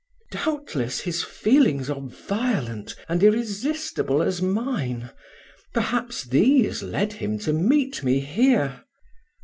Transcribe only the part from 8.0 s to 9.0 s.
me here."